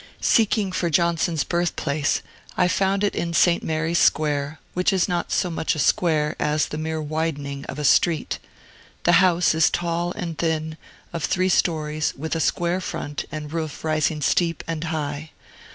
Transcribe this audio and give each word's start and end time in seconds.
Seeking 0.19 0.71
for 0.71 0.89
Johnson's 0.89 1.43
birthplace, 1.43 2.23
I 2.57 2.67
found 2.67 3.03
it 3.03 3.13
in 3.15 3.35
St. 3.35 3.61
Mary's 3.61 3.99
Square, 3.99 4.59
which 4.73 4.91
is 4.91 5.07
not 5.07 5.31
so 5.31 5.51
much 5.51 5.75
a 5.75 5.77
square 5.77 6.35
as 6.39 6.65
the 6.69 6.79
mere 6.79 6.99
widening 6.99 7.65
of 7.65 7.77
a 7.77 7.83
street. 7.83 8.39
The 9.03 9.11
house 9.21 9.53
is 9.53 9.69
tall 9.69 10.11
and 10.13 10.39
thin, 10.39 10.75
of 11.13 11.23
three 11.23 11.49
stories, 11.49 12.15
with 12.17 12.35
a 12.35 12.39
square 12.39 12.81
front 12.81 13.25
and 13.31 13.45
a 13.45 13.49
roof 13.49 13.83
rising 13.83 14.21
steep 14.23 14.63
and 14.67 14.85
high. 14.85 15.29